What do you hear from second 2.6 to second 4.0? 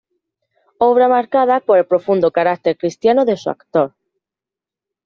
cristiano de su autor.